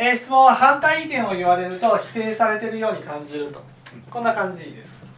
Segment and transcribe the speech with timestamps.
[0.00, 3.60] えー、質問は反対意見を言われると否定されてるように感じると。
[4.08, 5.08] こんな感じでいいです。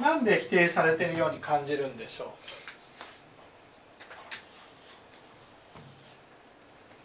[0.00, 2.28] なんで否定されてるように感じるんでしょう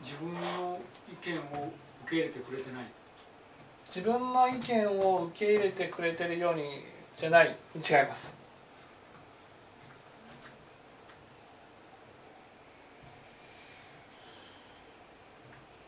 [0.01, 0.79] 自分の
[1.11, 1.71] 意見を
[2.05, 2.85] 受け入れてくれてない。
[3.87, 6.83] 自分の意見を受け入れてくれてるように
[7.15, 7.55] じゃない。
[7.75, 8.43] 違います。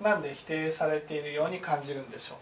[0.06, 2.38] なんで否定されているように感じるんでしょう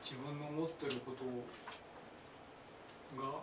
[0.00, 1.24] 自分の思ってること
[3.20, 3.40] が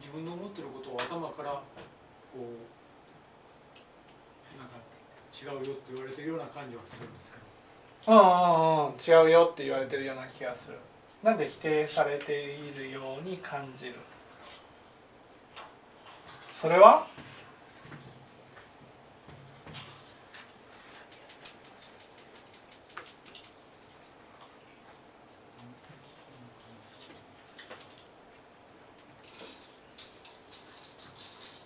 [0.00, 1.62] 自分の思ってることを頭からこ
[2.36, 2.40] う
[4.58, 4.76] なんか
[5.32, 7.44] 違うよって言われてるような感じはするんですけど
[8.06, 10.78] うんうんうん違うよって言われてるような気がする。
[11.22, 13.94] なんで否定されているように感じる？
[16.50, 17.06] それは？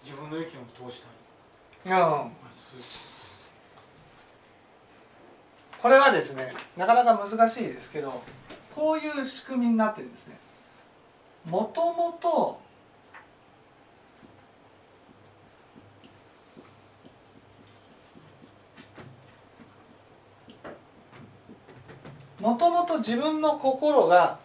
[0.04, 1.10] 自分の意見を通したい、
[1.86, 2.80] うんまあそう
[5.84, 8.22] これはですねなかなか難しいですけど
[8.74, 10.38] こういう仕組みになってるんですね。
[11.44, 12.58] もともと
[22.40, 24.38] もともと自分の心が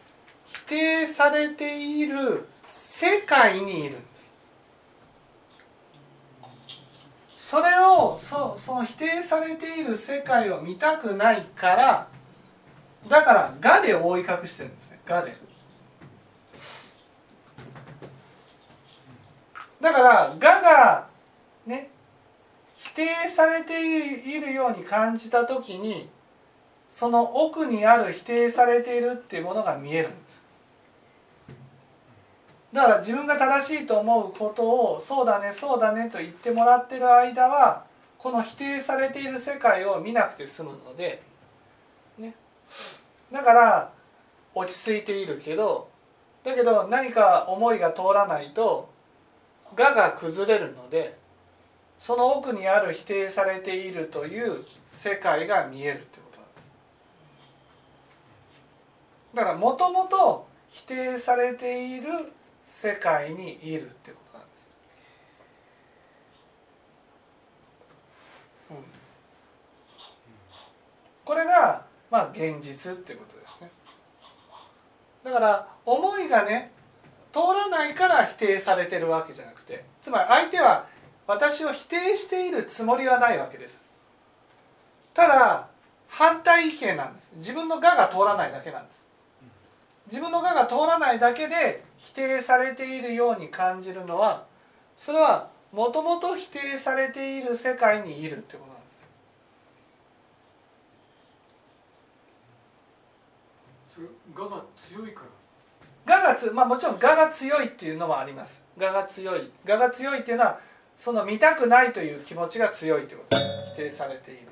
[0.45, 4.33] 否定されている世界にいるんです。
[7.37, 7.78] それ
[8.33, 12.07] をそその否定されている世界を見たくないから
[13.07, 15.33] だから「が」で覆い隠してるんですね「が」で
[19.81, 21.07] だから「が」が
[21.65, 21.89] ね
[22.75, 26.09] 否定されているように感じた時に
[26.89, 30.43] その奥にある否定されているっていうものが見えるんです。
[32.73, 37.88] だから自分が正しいと思うことをそうだねそうだねと言ってもらってる間は
[38.19, 41.21] この否定されている世界を見なくて済むので、
[42.17, 42.35] ね、
[43.31, 43.91] だから
[44.53, 45.89] 落ち着いているけど
[46.43, 48.89] だけど何か思いが通らないと
[49.75, 51.17] 「が」が崩れるので
[51.99, 56.67] その奥にある否定されているという世界が見えるってことなんです。
[59.35, 62.31] だからもともと否定されている
[62.63, 64.65] 世界にいるってことなんです。
[68.71, 68.85] うん、
[71.29, 73.69] これがまあ現実っていうことですね。
[75.23, 76.71] だから思いがね
[77.31, 80.87] 通らないから否定されてるわけじゃなくてつまり相手は
[81.27, 83.79] 私を否定しているつもりはないわけです。
[85.13, 85.67] ただ
[86.07, 87.31] 反対意見なんです。
[87.35, 89.05] 自分の我が通らないだけなんです。
[90.07, 94.45] 自分の我が通らないだけで否定されているように感じるのは
[94.97, 98.79] それはもともと否定されている世界にいるってことなんです
[103.99, 105.23] それ我が強いか
[106.05, 106.15] ら。
[106.15, 108.61] 我がつまあもちろん我が強いっていうのもあります。
[108.77, 109.51] 我が強い。
[109.67, 110.59] 我が強いっていうのは
[110.97, 113.37] その見たくないという気持ちが強いってこと。
[113.73, 114.47] 否定されている。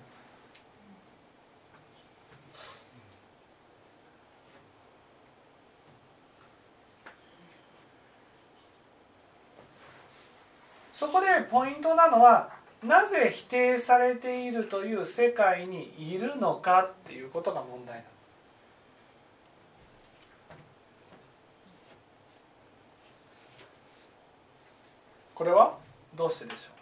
[10.92, 12.50] そこでポイントなのは
[12.84, 18.17] なぜ否定されているという世界にいるのかっていうことが問題なんです
[25.38, 25.78] これは？
[26.16, 26.74] どうしてでしょう？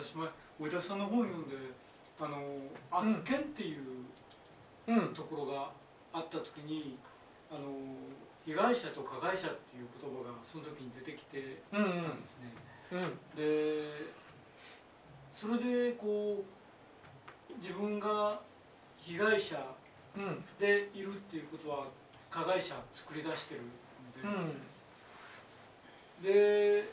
[0.00, 0.28] 私前
[0.60, 1.56] 上田さんの本読んで
[2.20, 2.36] あの
[2.92, 3.82] 圧見っていう
[4.86, 5.12] うん。
[5.12, 5.72] ところが
[6.12, 6.96] あった時に、
[7.52, 7.68] あの
[8.46, 12.52] 被害者と加害者っていう言葉がその時に出てきてうんうんたんですね、
[12.92, 13.00] うん
[13.36, 14.22] で
[15.34, 16.44] それでこ
[17.50, 18.40] う自分が
[19.00, 19.56] 被害者
[20.16, 20.44] うん。
[20.58, 21.86] でいるっていうことは
[22.30, 23.60] 加害者作り出してる
[24.22, 24.52] うのん。
[26.22, 26.32] で、
[26.80, 26.84] で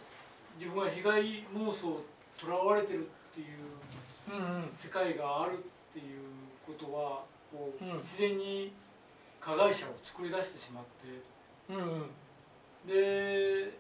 [0.58, 1.24] 自分は被害
[1.56, 2.02] 妄想
[2.40, 4.70] とらわれてるっていううんうん。
[4.72, 5.62] 世界があるっ
[5.94, 6.22] ていう
[6.66, 7.98] ことはこう、うん。
[7.98, 8.72] 自然に
[9.40, 11.74] 加害者を作り出してしまって。
[11.74, 12.10] うんうん。
[12.88, 13.72] で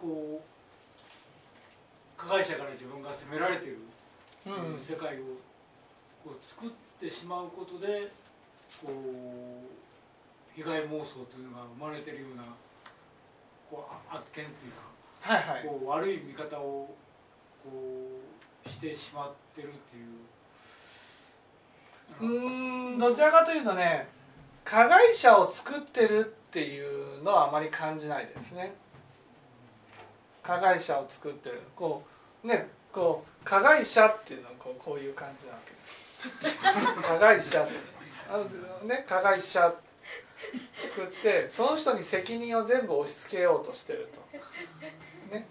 [0.00, 3.76] こう加害者から自分が責められてる。
[3.76, 5.24] ってうんいう世界を
[6.24, 8.10] こう作ってしまうことで
[8.82, 12.42] こう被害妄想というのが生まれてるような
[13.70, 15.64] こうあ悪見っていうかはいはい。
[15.66, 16.94] こう悪い見方を
[17.62, 18.20] こ
[18.64, 20.06] うしてしまってるっていう。
[22.20, 24.08] うーんどちらかというとね
[24.70, 28.72] 加害者を作ってるっていうのはあまり感じないですね。
[30.44, 31.60] 加害者を作ってる。
[31.74, 32.04] こ
[32.44, 35.72] うねこう加害者っていうのはこうこういう感じなわけ。
[37.02, 37.66] 加害者。
[38.32, 39.74] あのね加害者
[40.86, 45.48] 作ってその人に責任を全部押し付けようとしてると、ね、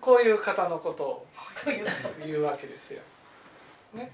[0.00, 1.26] こういう方のことを
[2.24, 3.02] 言うわけですよ。
[3.92, 4.12] ね、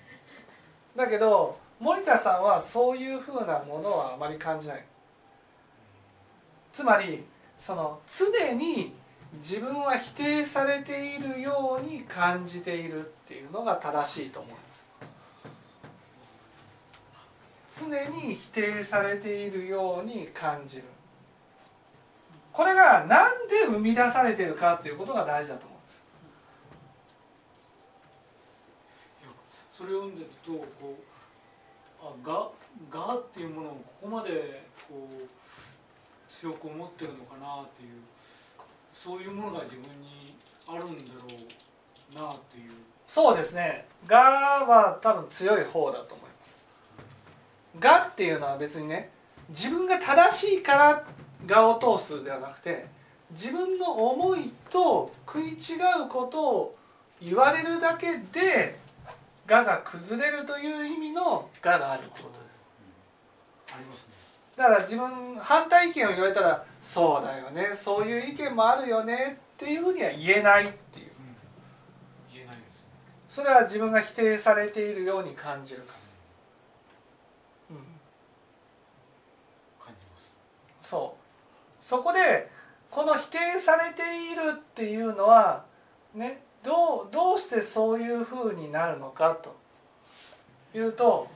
[0.96, 4.84] だけど森田さんはそういうふうなものはあまり感じない。
[6.72, 7.24] つまり
[7.58, 8.92] その常に
[9.38, 14.86] 自分は否定されているように感じているっていうのが正しいと思うんです。
[17.80, 20.84] 常に否定されているように感じる。
[22.52, 25.92] これが何で生み出されてるかっていうことが大事だと思うんで
[29.50, 29.66] す。
[29.72, 31.12] それを読んでるとこう
[32.24, 32.48] が
[32.90, 35.28] がっていうものをここまでこう
[36.30, 38.02] 強く思ってるのかなっていう
[38.92, 41.26] そういうものが自分にあるんだろ
[42.12, 42.72] うなっていう。
[43.06, 44.18] そうですね「が」
[44.64, 46.56] は多分強い方だと思います
[47.78, 49.10] 「が」っていうのは別にね
[49.50, 51.04] 自分が正しいから
[51.44, 52.86] 「が」を通すではなくて
[53.32, 56.76] 自分の思いと食い違うことを
[57.20, 58.78] 言われるだけで
[59.46, 62.60] 「が」が崩れるという意味の「が」があるってことです。
[63.74, 64.12] ありますね。
[64.56, 71.12] だから自分反対意見を言われたら「そうだよねそういう意見もあるよね」っていうふうには言えないっていう。
[72.32, 72.86] 言えないです
[73.28, 75.98] それは自分が否定されているように感じるから、
[77.76, 77.84] うん、
[79.84, 80.36] 感じます。
[80.82, 81.84] そう。
[81.84, 82.50] そこで
[82.90, 85.64] この否定されているっていうのは
[86.14, 89.56] ねどうどうしてそういうふうになるのかと
[90.76, 91.28] いうと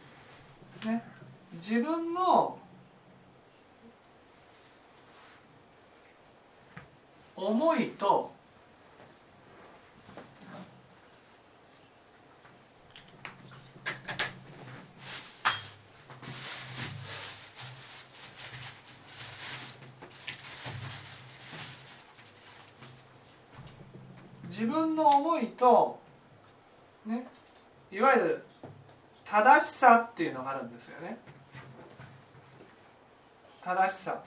[0.84, 1.02] ね
[1.54, 2.58] 自分の
[7.34, 8.36] 思いと
[24.48, 25.98] 自分の思いと
[27.06, 27.26] ね
[27.90, 28.44] いわゆる
[29.24, 31.18] 正しさっていうのがあるんですよね。
[33.62, 34.22] 正しさ。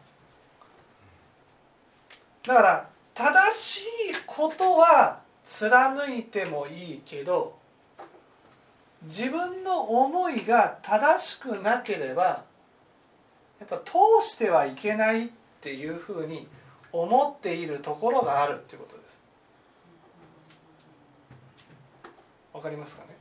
[2.45, 3.83] だから正しい
[4.25, 7.57] ことは貫いてもいいけど
[9.03, 12.43] 自分の思いが正しくなければ
[13.59, 15.29] やっぱ通してはいけないっ
[15.61, 16.47] ていうふうに
[16.91, 19.08] 思っているところがあるっていうことです。
[22.59, 23.15] わかりますかね？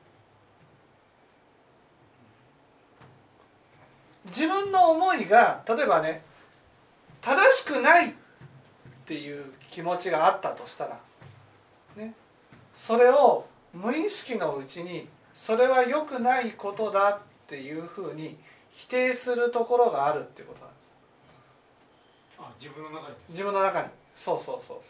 [4.27, 6.25] 自分の思いが例えばね
[7.21, 8.15] 正しくないっ
[9.07, 10.99] ていう気持ちがあったとしたら、
[11.95, 12.15] ね、
[12.75, 18.37] それを無意識のうちにそれは良くないことだっていうふうに
[18.73, 20.97] 否定するところがあるっていうことなんです。
[22.41, 23.89] あ自分の中に自分の中に。
[24.17, 24.81] そうそうそうそう。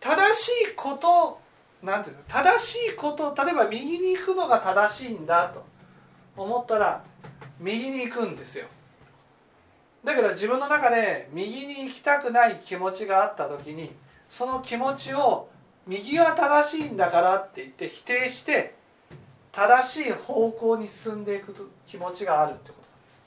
[0.00, 1.43] 正しいこと
[1.84, 5.64] なんていうの正しいこと例えば右に行くのが正しいんだと
[6.36, 7.04] 思ったら
[7.60, 8.66] 右に行くんですよ。
[10.02, 13.92] だけど自分の中で右に行きたくない気持ちがあった時に
[14.28, 15.48] その気持ちを
[15.86, 18.74] 右は正しいんだからって言って否定して
[19.52, 23.22] 正しい方向に進んでいく気持ちがあるってことなんです。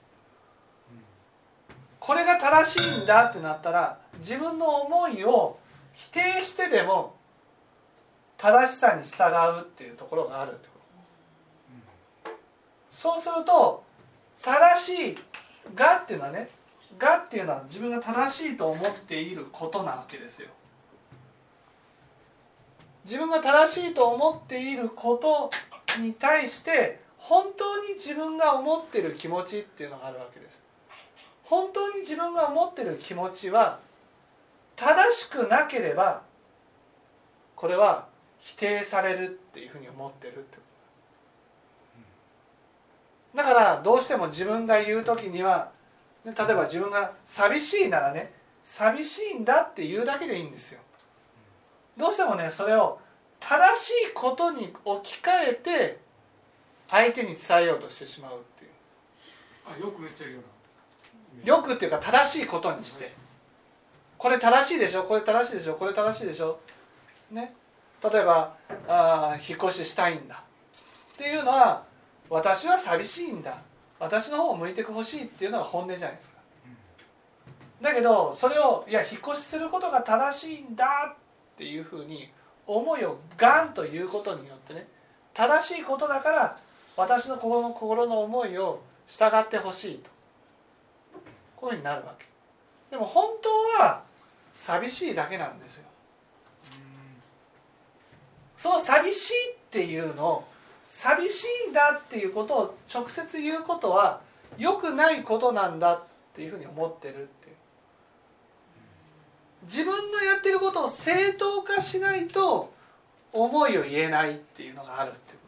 [2.00, 5.58] これが正しいんだってなったら自分の思いを
[5.94, 7.17] 否定してでも
[8.38, 9.24] 正しさに従
[9.60, 12.32] うっていうところがあるってこと。
[12.92, 13.84] そうすると
[14.42, 15.18] 正しい
[15.76, 16.50] 「が」っていうのはね
[16.98, 20.50] 「がっていうのは自分が正しいと思っていることなわけですよ。
[23.06, 25.50] 自分が正しいと思っていること
[26.00, 30.60] に対して本当に自分が思ってる気持ちっていうのがあるわけです。
[31.44, 33.80] 本当に自分が思ってる気持ちは
[34.76, 36.22] 正しくなければ
[37.56, 38.08] これは
[38.48, 40.62] 否定されるっていうふうに思ってるってこ
[43.34, 45.70] とだからどうしても自分が言う時には
[46.24, 48.32] 例えば自分が寂しいならね
[48.64, 50.80] 寂しいんだって言うだけでいいんですよ。
[51.98, 53.00] どうしてもねそれを
[53.40, 56.00] 正しいことに置き換えて
[56.90, 58.72] 相手に伝えようとしてしまうっていう。
[59.66, 61.46] あよく見せるような。
[61.46, 63.12] よくっていうか正しいことにして。
[64.18, 66.60] これ正しいでしょこれ正しいでしょこれ正しいでしょ。
[67.32, 67.54] ね
[68.04, 68.56] 例えば
[68.88, 70.44] あ引っ越ししたいんだ。
[71.14, 71.84] っていうのは
[72.30, 73.58] 私は寂しいんだ。
[74.00, 76.38] 私の方を向いてほしいっていうのが本音じゃないですか。
[77.82, 81.16] だけどそれをいや引っ越しすることが正しいんだ。
[81.16, 82.32] っていうふうに
[82.68, 84.88] 思いをガンということによってね
[85.34, 86.58] 正しいことだから
[86.96, 90.10] 私の心の心の思いを従ってほしいと。
[91.56, 92.26] こういうふうになるわけ。
[92.92, 93.50] でも本当
[93.84, 94.04] は
[94.54, 95.87] 寂しいだけなんですよ。
[98.58, 100.48] その寂しいっていうのを
[100.90, 104.22] 寂しいんだっていうことを直接言うことは
[104.58, 106.04] 良くないことなんだっ
[106.36, 107.28] ていうふうに思ってるっていう。
[109.64, 112.74] 自分のやってることを正当化しないと
[113.32, 115.48] 思いを言えないっていうのがあるっていうこ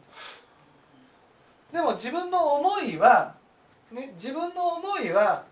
[1.72, 1.76] と。
[1.78, 3.34] でも自分の思いは、
[3.90, 5.44] ね、自分の思いは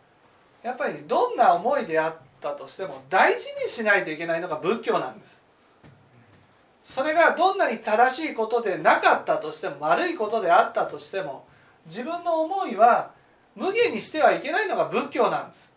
[0.63, 5.41] やっぱりどんな思いであったとしても大事にしないといけないのが仏教なんです。
[6.89, 11.47] それがどんなに正しいことでなかったとしても悪いことであったとしても
[11.85, 13.11] 自分の思いは
[13.55, 15.71] 無限にしてはいけないのが仏教なんです。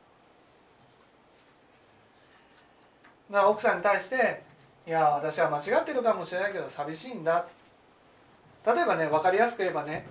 [3.29, 4.43] だから奥さんに対して
[4.87, 7.45] 「いや私は間違ってるかもしれないけど寂しいんだ」
[8.65, 10.07] 例えばね分かりやすく言えばね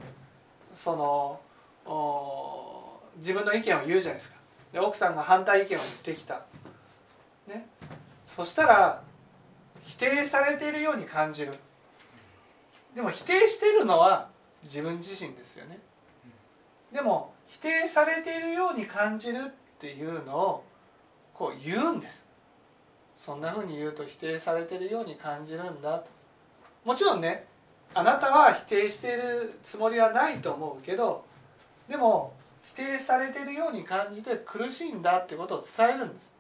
[0.75, 1.41] そ
[1.87, 4.37] の自分の意見を言うじゃないですか。
[4.73, 6.43] で奥さんが反対意見を言ってきた、
[7.47, 7.67] ね、
[8.27, 9.03] そしたら
[9.83, 11.55] 否定されているように感じる。
[12.95, 14.29] でも否定しているのは
[14.63, 15.79] 自分自身ですよね。
[16.93, 20.65] でも否定されているように感じるっていうのを
[21.35, 22.25] こう言うんです。
[23.17, 26.09] そんなふうに言うと否定されているように感じるんだと。
[26.85, 27.47] もちろんね
[27.93, 31.25] あなたは否定しているつもりはないと思うけど
[31.89, 32.33] でも
[32.63, 36.31] 否定されているように感じて苦しいんだってことを伝えるんです。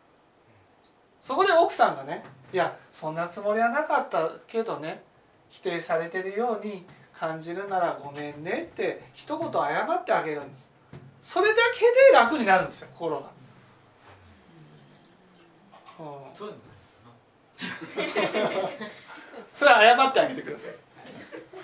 [1.22, 5.02] そこで奥さんがねいやそんなつもりはなかったけどね
[5.48, 10.70] 否定されてるように感じるならごめんねって一言謝ってあげるんです。
[11.22, 11.80] それだけ
[12.12, 13.30] で楽になるんですよ心が、
[15.98, 16.06] うん、
[19.52, 20.70] それは謝ってあげてください。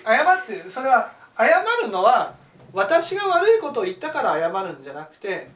[0.05, 1.45] 謝ってそれは謝
[1.83, 2.35] るのは
[2.71, 5.49] 私が悪いことを言ったから謝るんじゃなくて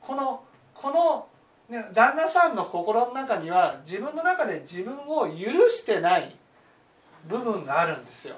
[0.00, 0.42] この
[0.74, 1.28] このね、
[1.70, 6.34] 旦那さんの心の中には自分の中で自分を許してない
[7.28, 8.36] 部分があるんですよ。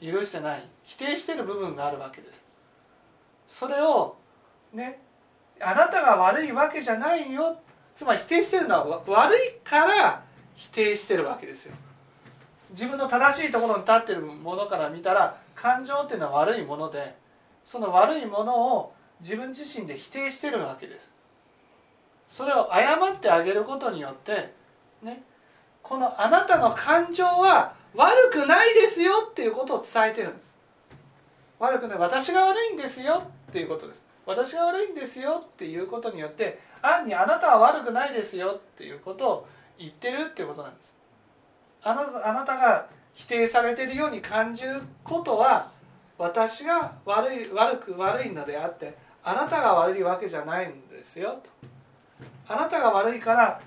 [0.00, 0.66] 許してない。
[0.82, 2.42] 否定してる部分があるわけです。
[3.46, 4.16] それを
[4.72, 5.00] ね
[5.60, 7.58] あなたが悪いわけじゃないよ。
[7.94, 10.22] つまり否定してるのは悪いから
[10.56, 11.74] 否定してるわけですよ。
[12.70, 17.14] 自分の正しいところに立ってるものから見たら感情っていうのは悪いもので
[17.64, 21.10] その悪いものを自分自身で否定してるわけです。
[22.32, 24.54] それを謝ってあげることによって
[25.02, 25.22] ね
[25.82, 30.54] このあなたの感情は悪くないですよっていうことを伝えてるんです。
[31.58, 34.02] 悪くない私が悪いんですよっていうことです。
[34.24, 39.48] 私が悪いんですよっていうことによって暗にあなたは悪くないですよっていうことを
[39.78, 40.94] 言ってるっていうことなんです。
[41.82, 45.68] あなあなたが否定されてるように感じることは
[46.16, 51.71] 私が悪い悪く悪いのであってあなたが悪いわけじゃないんですよと。
[52.52, 53.60] あなたが悪いから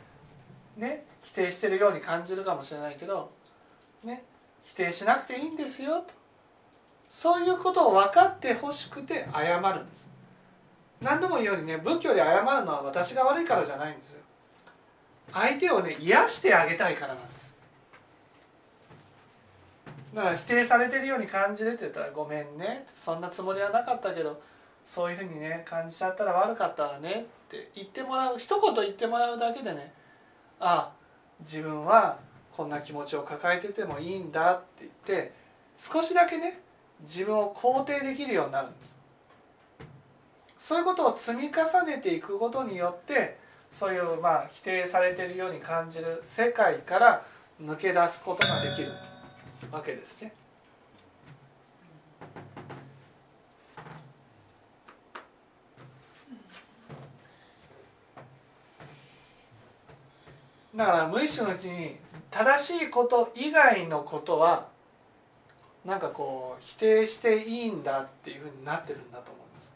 [0.77, 3.31] ね否定してるように感じるかもしれないけど
[4.03, 4.23] ね
[4.63, 6.13] 否定しなくていいんですよと。
[7.09, 10.09] そういうことを分かってほしくて謝るんです。
[11.01, 14.19] 何度も言うようにね仏教で謝るのは私が悪いからじゃないんですよ。
[15.31, 17.53] 相手をね癒してあげたいからなんです。
[20.13, 24.41] だから否定されてるように感じるってたら「ごめんねそんなつもりはなかったけど
[24.85, 29.91] そういうふうにね感じちゃったら悪かったわね」って言ってもらう一言言ってもらうだけでね
[30.59, 30.91] あ
[31.41, 32.17] 自分は
[32.51, 35.33] こんな気持ちを抱えててもいいんだって言って
[35.77, 36.61] 少しだけね
[37.01, 38.95] 自分を肯定できるようになるんです
[40.57, 43.37] そういうことを積み重ねていくことによって
[43.71, 47.25] そういうまあ否定されているように感じる世界から
[47.61, 48.91] 抜け出すことができる
[49.71, 50.33] わけですね。
[60.75, 61.95] だから無意識のうちに
[62.29, 64.67] 正しいこと以外のことは
[65.85, 69.73] なんかこう否定していいんだっていうふうになってるんだと思います。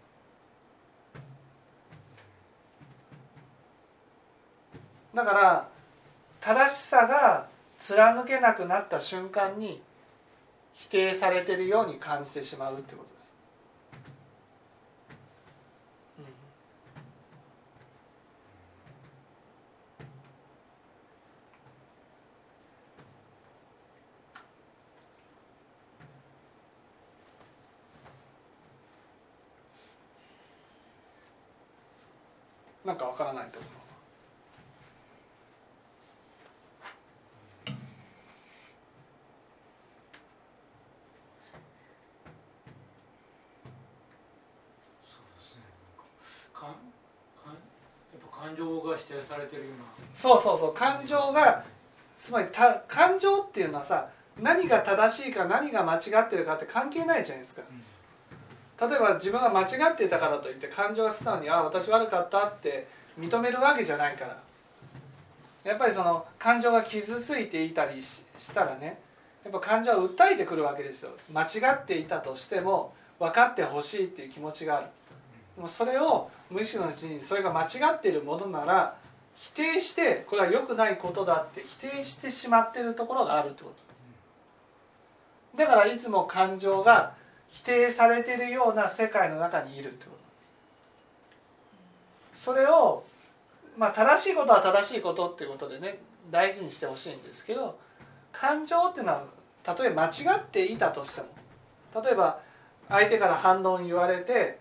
[5.15, 5.67] だから
[6.41, 7.47] 正しさが
[7.79, 9.81] 貫けなくなった瞬間に
[10.73, 13.19] 否定されてるように感じてしまうってことです。
[32.89, 33.71] なんかわからないと思う。
[45.03, 45.61] そうですね。
[46.51, 47.57] かかんかんや
[48.17, 49.85] っぱ感情が否定されてるような。
[50.15, 50.73] そうそうそう。
[50.73, 51.63] 感情が
[52.17, 57.61] つまりた感情っていうのはさ何が正しいか何が間違ってるかって関係ないじゃないですか
[58.79, 62.87] 例えば自分が間違っていたからといって感情が素直に「あ私悪かった」って
[63.19, 64.37] 認めるわけじゃないから。
[65.63, 69.01] やっぱりその感情が傷ついていたりしたらね
[69.43, 71.11] やっぱ感情は訴えてくるわけですよ。
[71.33, 74.87] 間違っていたとしても分かってほしいっていう気持ちがある。
[75.55, 78.95] でもそれを無意識のうちにそれが間違っているものなら
[79.35, 83.75] 否定してこれは良くないことだって否定してしまっているところがあるってこと。
[85.57, 87.13] ですだからいつも感情が
[87.49, 90.19] 否定されてるような世界の中にいるってこと。
[92.39, 93.03] それを
[93.77, 95.99] まあ正しいことは正しいことっていうことでね
[96.31, 97.77] 大事にしてほしいんですけど
[98.31, 99.23] 感情っていうのは
[99.63, 101.27] たとえ間違っていたとしても
[102.01, 102.39] 例えば
[102.87, 104.57] 相手から反論言われて、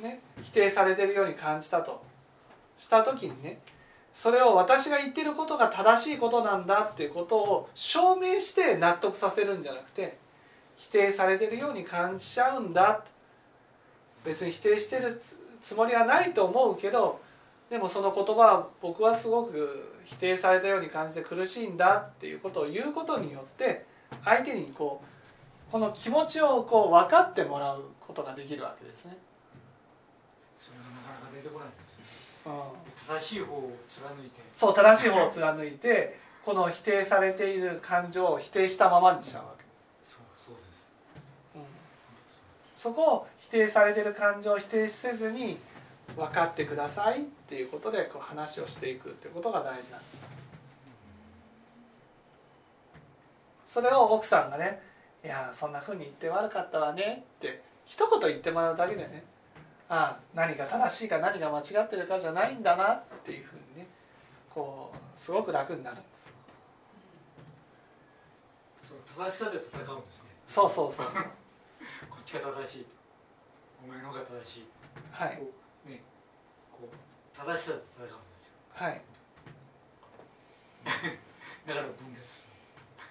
[0.00, 2.02] ね、否定されてるように感じたと
[2.78, 3.58] した時にね
[4.14, 10.16] それを私が言ってることが正しいことなんだっていうことを証明して納得させるんじゃなくて
[10.76, 13.04] 否定されてるように感じちゃうんだ。
[14.24, 15.20] 別に否定してる
[15.62, 17.20] つもりはないと思うけど
[17.70, 23.86] でもその言葉は僕はすごく否定されたように感じて苦しいんだっていうことを言うことによって
[24.24, 25.02] 相手にこ
[25.68, 29.16] うこの気持ちをこう分かってもらうことができるわけですね。
[30.56, 31.68] それがなかなか出てこない
[33.20, 34.40] 正しい方を貫いて。
[34.54, 39.68] そう正しい方を貫いてこの否定されている感情を否定したままにしちゃうわけで
[40.04, 40.90] す、そうそうです
[41.56, 41.62] うん、
[42.86, 45.58] そこを否定されている感情を否定せずに
[46.14, 50.16] 分かってくださいっていうことでこう話をしていくっていうことが大事なんです。
[53.66, 54.80] それを奥さんがね
[55.24, 59.24] 「いやそんなふうに言って悪かったわね」って一言言ってもらうだけでね
[59.88, 63.88] ああ何が正しいか何が間違ってるかじゃないんだなっていうふうにね
[64.54, 66.32] こうすごく楽になるんです。
[68.84, 70.30] そう正しさで戦うんですね。
[70.46, 71.06] そうそうそう
[72.10, 72.86] こっちが正しい。
[73.84, 74.68] お前の方が正しい。
[75.10, 75.36] はい。
[75.36, 75.52] こ
[75.86, 76.02] うね
[76.72, 78.52] こう正しさで戦うんですよ。
[78.72, 79.02] はい。
[81.66, 82.46] だから分裂す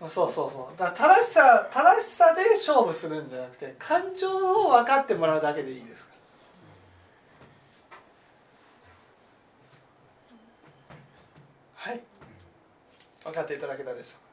[0.01, 0.09] る。
[0.09, 0.77] そうそうそう。
[0.77, 6.07] だから正しさ正しさで勝負するんじゃなくて感情を分かってもらうだけでいいです。
[6.07, 6.13] か
[11.88, 12.03] らはい。
[13.25, 14.25] 分かっていただけたでしょうか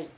[0.00, 0.08] い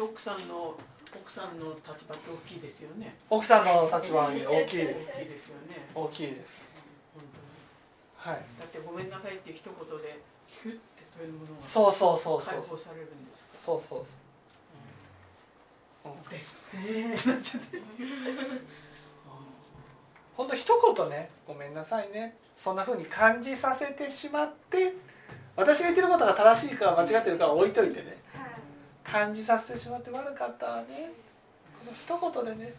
[0.00, 0.74] 奥さんの
[1.14, 3.16] 奥さんの立場って大きいですよね。
[3.30, 5.88] 奥さんの立場は大きいです大きいですよね。
[5.94, 6.62] 大きいです
[7.14, 7.22] 本
[8.22, 8.34] 当に。
[8.36, 13.48] はいだってごめんなさいって一言でヒュッてそういうものがそうそうそうそう解放されるんですか。
[13.64, 14.06] そうそう
[16.02, 17.32] そう、うん、ですね。
[17.32, 17.82] なっちゃって。
[20.36, 24.94] ほんと一言ね「ごめんなさいね」そんな風に感じさせてしまって
[25.56, 28.17] 私が言ってることが正しいか間違ってるかは置いといてね
[29.10, 31.12] 感じさせてしまって悪かったわね。
[31.80, 32.74] この一言でね。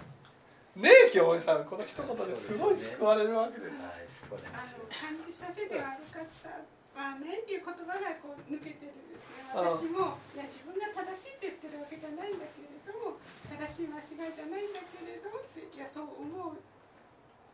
[0.78, 1.66] ねえ清盛さん。
[1.66, 3.82] この一言ですごい救われるわけです。
[3.82, 5.82] はい、救われあの感じさせて悪
[6.14, 7.42] かったわね。
[7.42, 9.50] っていう言葉がこう抜けてるんですね。
[9.50, 9.74] ああ。
[9.74, 13.18] 私もいや自分が正しいって言ってるわけじゃないんだけれども
[13.50, 16.62] 正しい間違いじゃないんだけれどっていやそう思う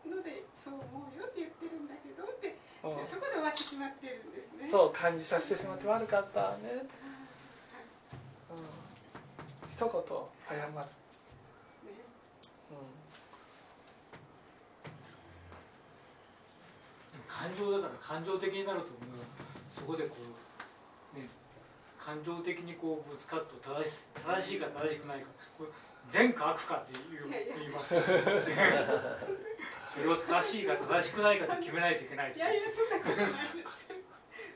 [0.03, 2.59] のでそう思うよって言ってるんだけどって。
[2.85, 4.69] そこで終わってしまってるんですね。
[4.69, 7.04] そう感じさせてしまって悪かったわね、うん
[9.75, 9.99] 一言謝る、
[17.27, 18.99] 感情だから感情的になると思う。
[19.67, 20.15] そこでこ
[21.13, 21.27] うね
[21.99, 25.27] 感情的にこうぶつかると正し正しいか正しくないか。
[26.07, 27.27] 善か悪かって言
[27.67, 28.07] います そ
[29.99, 33.33] れを正しいか正しくないかって決めないといけないいやいやそんなことないで
[33.71, 33.95] すよ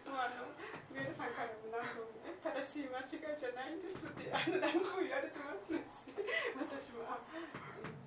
[0.05, 0.45] もうあの
[0.93, 5.85] 上田さんからも何度もね正しい間違いじゃないんですってあの何も言われてますね
[6.57, 7.21] 私もあ、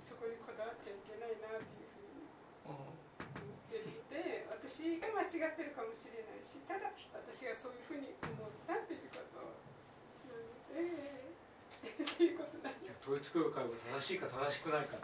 [0.02, 2.26] そこにこだわっちゃいけないなっていうふうに
[2.66, 11.22] 思ってるので私が間違ってるかもしれないしただ私がそういうふうに思ったっていうことなので
[11.82, 13.02] っていうことなんです。
[13.02, 14.94] 統一教会は正しいか正しくないか。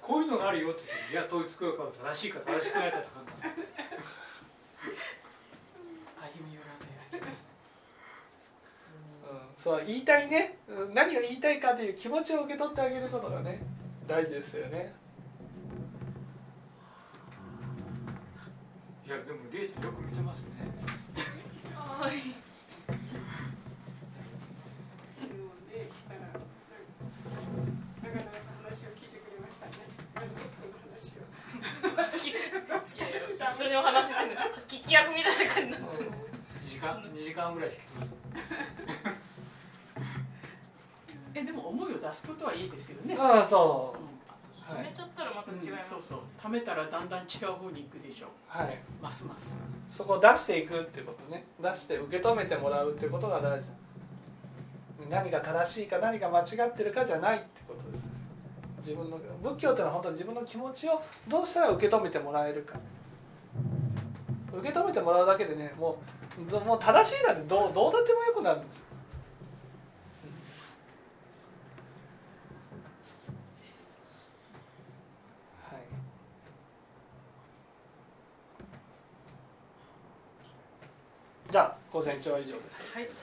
[0.00, 3.36] こういうのがあるよって言っていや統一教会は正しいか正しくないかって判断
[6.18, 7.30] 歩み寄らない歩み
[9.22, 10.58] うん、そう言いたいね。
[10.68, 13.62] うん何を言いたいかという気持ちを受け取ってあげることがね
[14.06, 14.92] 大事ですよね。
[19.06, 20.50] いやでもりえちゃんよく見てますね。
[30.84, 31.22] 話を。
[32.20, 33.72] 聞いてくれましる。
[33.72, 33.80] の
[34.68, 36.10] 聞き役みたいな感じになってる。
[36.10, 38.22] 2時間2時間ぐらい引き取る。
[39.01, 39.01] え
[41.44, 43.16] でも思いを出すことはいいですよね。
[43.18, 44.72] ああそう。
[44.72, 44.86] う、はい。
[44.86, 46.18] 止めちゃったらまた違います、そうそう。
[46.40, 48.28] 貯めたらだんだん違う方に行くでしょ。
[48.46, 49.54] はい、ますます。
[49.88, 51.44] そこを出していくっていうことね。
[51.60, 53.72] 出して受け止めてもらうっていうことが大事なんです。
[55.10, 58.12] 何が正しいか何が間違ってるかじゃないってことです。
[58.78, 62.78] 自分の仏教っていうのは本当に自分の気持ちをどうしたら受け止めてもらえるか。
[64.52, 65.98] 受け止めてもらうだけでねも
[66.46, 68.84] うどもう正しいなんてどうどうだってもよくなるんです
[75.70, 75.80] はい
[81.50, 82.82] じゃあ午前中は以上です。
[82.90, 83.06] はい。
[83.06, 83.14] こ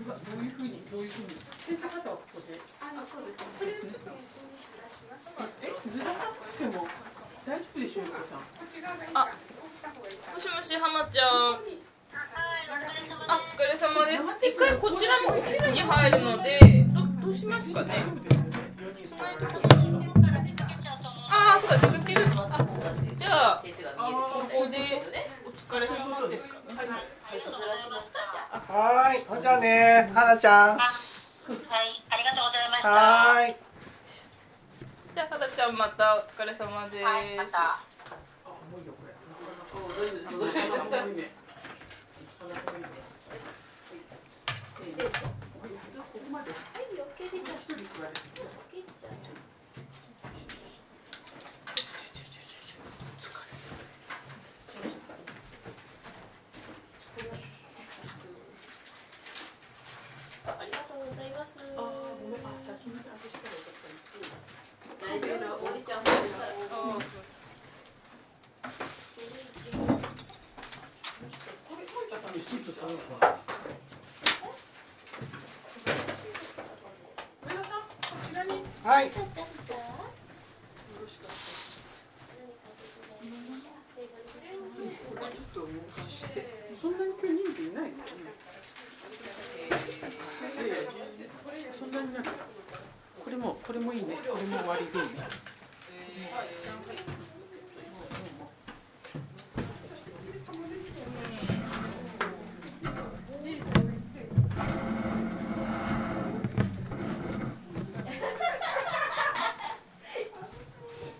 [0.00, 1.36] れはどういうふうにどういうふうに？
[1.60, 6.88] 先生方はここであのこれこれをちょっとここにずらしますえずらさなくても
[7.44, 8.48] 大丈夫でしょうかさん。
[8.56, 9.28] こっち側がいいか
[9.60, 11.68] こうした方がいいかもしもし花ちゃん。
[13.28, 14.24] あお疲れ様です。
[14.24, 17.92] 一回こちらもお昼に入るのでどどうしますかね？
[21.28, 22.24] ああそうか続ける。
[22.24, 22.56] あ
[23.20, 24.78] じゃあ先生が見えるここで
[25.70, 26.58] お疲れ様ですか？
[26.66, 28.18] ねはい、ずらしますか。
[28.50, 29.40] じゃはーい。
[29.40, 30.70] じゃあねはなちゃん。
[30.74, 30.82] あ、はい、
[32.10, 33.46] ありがとうございました。
[33.46, 33.54] い。
[35.14, 37.78] じゃあ花ちゃんまたお疲れ様です、はい、また。
[37.78, 37.86] あ
[38.74, 39.14] 重いよこれ。
[39.78, 41.30] おどういうどういう三本目。
[42.34, 43.30] その通りです。
[44.74, 45.22] せーの。
[46.02, 46.50] ここまで。
[46.50, 47.54] はい、オッケーです。
[47.70, 48.10] 一人座る。
[48.10, 49.38] オッケーです。
[60.46, 61.54] ありがとうございます。
[61.60, 61.84] あー
[62.20, 66.10] ごめんあ先にあれしたらよかった大丈夫、おりちゃんもさ。
[66.72, 67.00] あー
[71.68, 73.38] これ書いたためにスッと取ろうか
[77.46, 79.10] 上田さんこちらによはい。
[79.12, 79.22] そん
[86.98, 87.96] なに今日人数いないの？
[91.72, 92.24] そんなになる
[93.22, 94.16] これもこれもいいね。
[94.28, 95.10] これも終わりでいいね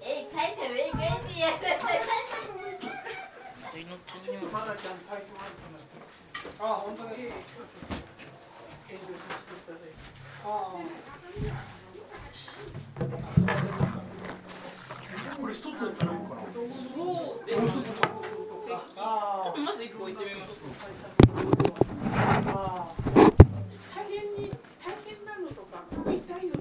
[0.03, 1.55] え、書いてもいいかいってやる。
[4.71, 5.11] 命にもまだちゃんな
[6.61, 7.35] あ本当ですか。
[8.89, 9.91] 遠慮させていただい。
[10.45, 10.77] てあ
[15.41, 16.07] これ一つだった